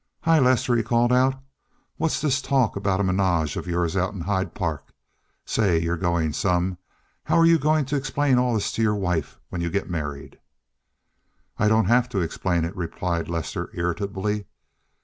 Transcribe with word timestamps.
"Hi, 0.21 0.39
Lester!" 0.39 0.75
he 0.75 0.81
called 0.81 1.13
out, 1.13 1.39
"what's 1.97 2.21
this 2.21 2.41
talk 2.41 2.75
about 2.75 2.99
a 2.99 3.03
ménage 3.03 3.55
of 3.55 3.67
yours 3.67 3.95
out 3.95 4.15
in 4.15 4.21
Hyde 4.21 4.55
Park? 4.55 4.93
Say, 5.45 5.77
you're 5.77 5.95
going 5.95 6.33
some. 6.33 6.79
How 7.25 7.37
are 7.37 7.45
you 7.45 7.59
going 7.59 7.85
to 7.85 7.95
explain 7.95 8.39
all 8.39 8.55
this 8.55 8.71
to 8.71 8.81
your 8.81 8.95
wife 8.95 9.39
when 9.49 9.61
you 9.61 9.69
get 9.69 9.91
married?" 9.91 10.39
"I 11.59 11.67
don't 11.67 11.85
have 11.85 12.09
to 12.09 12.19
explain 12.19 12.65
it," 12.65 12.75
replied 12.75 13.29
Lester 13.29 13.69
irritably. 13.75 14.47